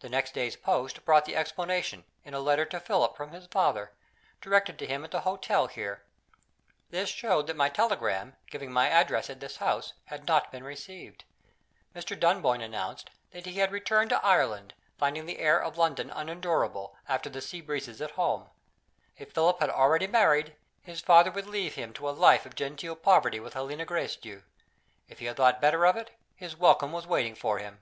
[0.00, 3.92] The next day's post brought the explanation in a letter to Philip from his father,
[4.40, 6.02] directed to him at the hotel here.
[6.88, 11.24] This showed that my telegram, giving my address at this house, had not been received.
[11.94, 12.18] Mr.
[12.18, 17.28] Dunboyne announced that he had returned to Ireland, finding the air of London unendurable, after
[17.28, 18.48] the sea breezes at home.
[19.18, 22.96] If Philip had already married, his father would leave him to a life of genteel
[22.96, 24.44] poverty with Helena Gracedieu.
[25.08, 27.80] If he had thought better of it, his welcome was waiting for him.